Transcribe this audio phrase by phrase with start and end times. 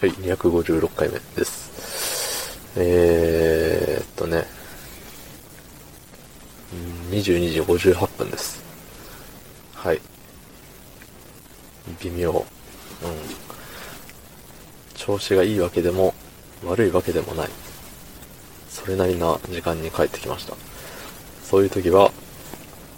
[0.00, 2.56] はい、256回目です。
[2.76, 4.44] えーっとね、
[7.10, 8.62] 22時58分です。
[9.74, 10.00] はい。
[12.00, 12.30] 微妙。
[12.30, 12.44] うん。
[14.94, 16.14] 調子がいいわけでも、
[16.64, 17.48] 悪いわけでもない。
[18.68, 20.54] それなりな時間に帰ってきました。
[21.42, 22.12] そういう時は、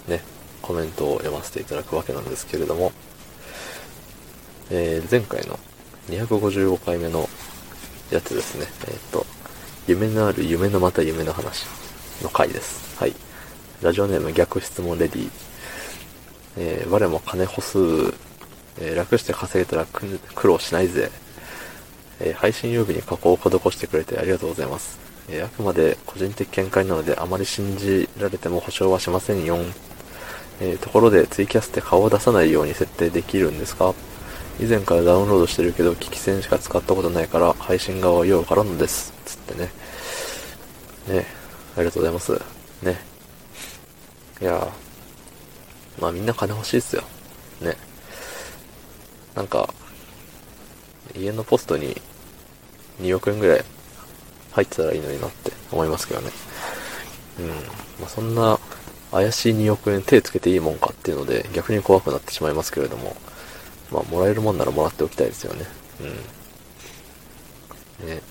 [0.07, 0.23] ね、
[0.61, 2.91] コメントを読ませていただくわけなんですけれども、
[4.69, 5.57] えー前回の
[6.11, 7.29] 255回目の
[8.11, 8.67] やつですね。
[8.87, 9.25] えーっと、
[9.87, 11.65] 夢のある夢のまた夢の話
[12.21, 12.97] の回です。
[12.99, 13.13] はい。
[13.81, 15.29] ラジオネーム逆質問レディ。
[16.57, 17.77] えー我も金欲す、
[18.77, 21.09] えー楽して稼げたら苦労しないぜ。
[22.19, 24.99] えー配信曜日に加工を施してくれてありがとうございます。
[25.29, 29.57] えーあくまで個人的見解なのであまり信じられても保証はしませんよ。
[30.59, 33.93] えーところでツイキャスって顔を出さないように設定できるんですか？
[34.59, 39.13] 以前からダウンロードしてるけど、聞き戦しか使ったことないから、配信側はようわからんのです。
[39.25, 39.69] つってね。
[41.07, 41.25] ね
[41.75, 42.33] ありがとうございます。
[42.83, 42.99] ね。
[44.41, 47.03] いやーまあみんな金欲しいっすよ。
[47.61, 47.75] ね。
[49.35, 49.73] なんか、
[51.15, 51.95] 家のポストに
[53.01, 53.65] 2億円ぐらい
[54.51, 56.29] 入ってたらいいのになって思いますけどね。
[57.39, 57.47] うん。
[57.99, 58.59] まあそんな
[59.11, 63.15] 怪しい2億円手つけていいもんかっていうので逆に怖くなってしまいますけれども、
[63.91, 65.65] まあもらえるもんならもらっておきたいですよね。
[68.01, 68.07] うん。
[68.07, 68.21] ね。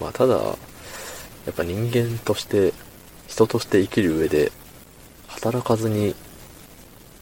[0.00, 0.52] まあただ、や
[1.50, 2.72] っぱ人間として、
[3.26, 4.52] 人として生きる上で、
[5.28, 6.14] 働かずに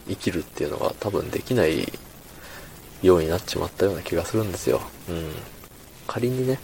[0.07, 1.91] 生きるっていうのが多分できない
[3.01, 4.81] ようになっちまったような気がするんですよ。
[5.09, 5.31] うん。
[6.07, 6.59] 仮にね、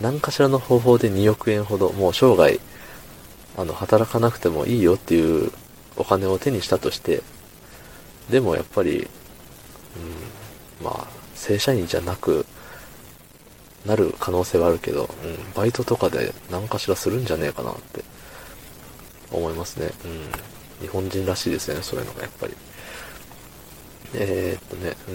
[0.00, 2.60] 何かしらの方法で2億円ほど、もう生涯、
[3.56, 5.52] あの、働かなくてもいいよっていう
[5.96, 7.22] お金を手にしたとして、
[8.30, 9.08] でもやっぱり、
[9.96, 12.46] うん、まあ、正社員じゃなく
[13.86, 18.02] なる可能性はあるけど、うん、バイトとかで何かしらするんじゃねえかなって
[19.30, 19.90] 思いますね。
[20.04, 20.86] うん。
[20.86, 22.54] 日本人らしいですよね、そういうのがやっぱり。
[24.14, 25.12] えー、っとね、う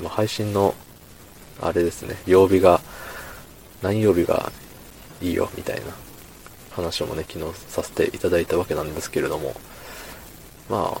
[0.00, 0.04] ん。
[0.04, 0.74] まあ、配信の、
[1.60, 2.80] あれですね、曜日が、
[3.82, 4.52] 何曜日が
[5.20, 5.82] いいよ、みたいな
[6.70, 9.54] 話もね、昨日させていただいたわけなんですけれども、
[10.68, 11.00] まあ、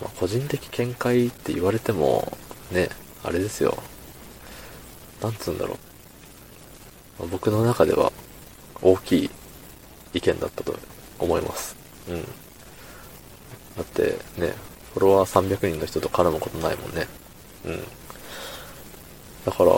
[0.00, 2.36] まあ、個人的見解って言われても、
[2.70, 2.88] ね、
[3.22, 3.76] あれですよ。
[5.22, 5.76] なんつうんだろう。
[7.20, 8.12] まあ僕の中では
[8.82, 9.30] 大きい
[10.12, 10.76] 意見だったと
[11.18, 11.76] 思います。
[12.08, 12.22] うん。
[12.22, 14.54] だってね、
[14.94, 17.06] フォロワー300人の人と絡むことないもんね。
[17.64, 17.84] うん。
[19.44, 19.72] だから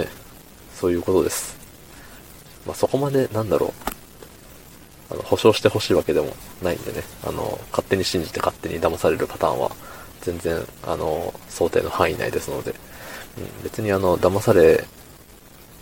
[0.00, 0.08] ね、
[0.74, 1.56] そういうことです。
[2.66, 3.89] まあ、そこまでなんだろう。
[5.10, 7.02] あの、保証してほしいわけでもないんでね。
[7.26, 9.70] あの、勝手に信じて勝手に騙されるパターンは
[10.20, 12.74] 全然、あの、想定の範囲内ですので、
[13.38, 14.84] うん、別にあの、騙され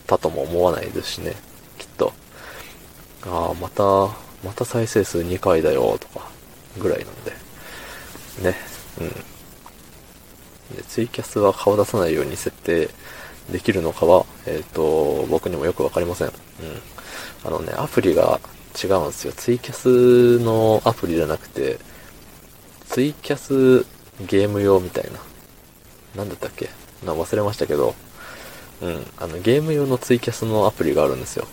[0.06, 1.34] たとも思わないですしね、
[1.78, 2.12] きっと。
[3.26, 3.82] ああ、また、
[4.44, 6.28] また再生数2回だよ、とか、
[6.78, 7.32] ぐらいなんで。
[8.50, 8.56] ね、
[9.00, 9.08] うん。
[10.76, 12.88] でツイキャスは顔出さないように設定
[13.50, 16.28] できるのかは、えっ、と、僕にもよくわかりません。
[16.28, 16.32] うん。
[17.44, 18.40] あのね、アプリが
[18.82, 19.32] 違うんですよ。
[19.32, 21.78] ツイキャスのアプリじゃなくて、
[22.86, 23.84] ツイキャス
[24.26, 25.18] ゲーム用みたいな。
[26.16, 26.70] なんだったっけ？
[27.04, 27.94] な忘れましたけど、
[28.80, 29.06] うん。
[29.18, 31.46] あの、ゲーム用のツイキャスのアプリがあるんですよ。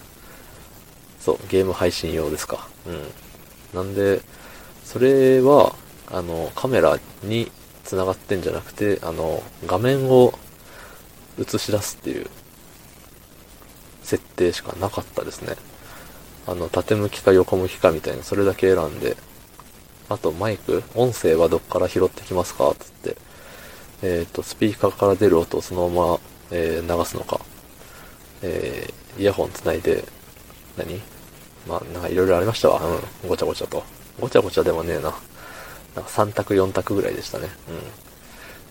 [1.20, 2.68] そう、ゲーム配信用ですか。
[2.86, 3.04] うん。
[3.74, 4.22] なんで、
[4.84, 5.76] それは、
[6.12, 7.52] あの、カメラに
[7.84, 10.34] 繋がってんじゃなくて、あの、画面を
[11.40, 12.28] 映し出すっていう
[14.04, 15.56] 設定しかなかったですね。
[16.48, 19.18] あの、縦向きか横向きかみたいな、それだけ選んで、
[20.10, 23.18] あとマイク、音声はどっから拾ってきますかつって、
[24.04, 26.20] えっ、と、スピーカーから出る音をそのまま、
[26.52, 27.40] えー流すのか、
[28.42, 30.04] えーイヤホンつないで、
[30.78, 31.02] 何？
[31.68, 32.82] まあ、なんかいろいろありましたわ。
[33.24, 33.30] うん。
[33.30, 33.82] ごちゃごちゃと。
[34.20, 35.04] ごちゃごちゃでもねえな。
[35.04, 35.22] なんか
[36.02, 37.48] 3択4択ぐらいでしたね。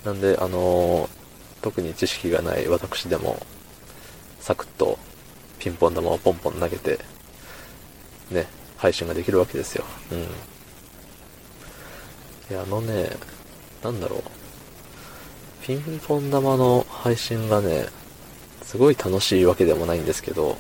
[0.05, 0.13] うん。
[0.13, 1.25] なんで、あのー
[1.63, 3.39] 特に知識がない私でも、
[4.39, 4.99] サクッと
[5.59, 6.99] ピンポン玉をポンポン投げて、
[8.31, 9.85] ね、配信ができるわけですよ。
[10.13, 10.19] うん。
[10.21, 10.25] い
[12.51, 13.11] や、あのね、
[13.83, 14.23] なんだろう。
[15.63, 17.87] ピンポン玉の配信がね、
[18.63, 20.57] すごい楽しいわけでもないんですけど、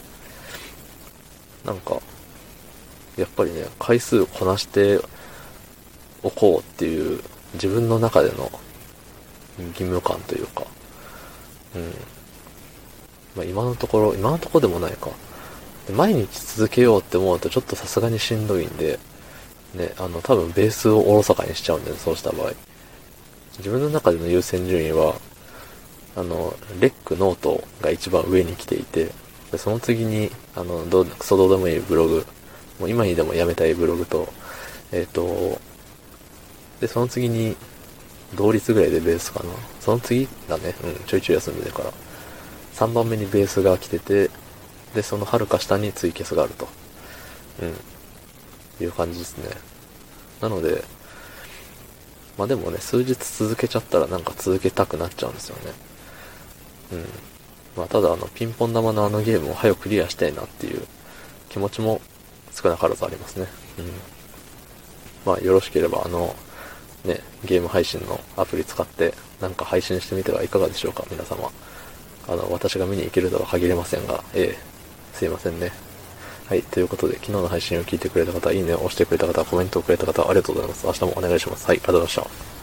[1.64, 2.00] なんか、
[3.16, 5.00] やっぱりね、回数こなして
[6.22, 7.22] おこうっていう
[7.54, 8.50] 自分の中での
[9.58, 10.64] 義務感というか、
[11.74, 11.92] うん。
[13.36, 15.10] まあ今のところ、今のところでもないか。
[15.92, 18.98] 毎日続けようって思うとちょっとさすがにしんどいんで、
[19.74, 22.52] ね、あの、多分ベースをおろそかにしちゃうんで、そうした場合。
[23.58, 25.14] 自分の中での優先順位は、
[26.16, 29.10] あの、レックノートが一番上に来ていて、
[29.50, 32.24] でその次に、あの、どう、クソどうでもいいブログ、
[32.80, 34.32] もう今にでもやめたいブログと、
[34.92, 35.60] えっ、と、
[36.80, 37.56] で、その次に、
[38.34, 39.50] 同率ぐらいでベースかな。
[39.80, 40.74] その次だね。
[40.82, 41.92] うん、ちょいちょい休んでるから。
[42.74, 44.30] 3番目にベースが来てて、
[44.94, 46.68] で、その遥か下にツイキャスがあると。
[47.62, 48.84] うん。
[48.84, 49.50] いう感じですね。
[50.40, 50.84] なので、
[52.36, 55.72] まあでもね、数日続けちゃったらなんか続けたくなっちゃうんですよね。
[56.92, 57.04] うん。
[57.76, 60.82] まあただあの、ピンポン玉のあのゲームを早くクリアしたいなっていう
[61.48, 62.00] 気持ちも
[62.52, 63.46] 少なからずありますね。
[63.78, 63.90] うん。
[65.24, 66.34] まあよろしければあの、
[67.04, 71.50] ね、ゲーム配信のアプリ使ってなんか配信してみてはいかがでしょうか、皆様。
[72.26, 74.73] あの、私が見に行けるとは限りませんが、ええ
[75.14, 75.72] すいませんね。
[76.46, 76.62] はい。
[76.62, 80.86] ということで、昨日の配信を聞いてくれた方、いいねを押してくれた方、コメントをくれた方、ありがとうございます。
[80.86, 81.66] 明日もお願いします。
[81.66, 81.76] はい。
[81.76, 82.53] ありがとうございました。